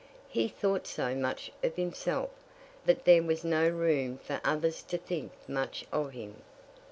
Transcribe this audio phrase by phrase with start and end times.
[0.29, 2.31] He thought so much of himself,
[2.87, 6.41] that there was no room for others to think much of him.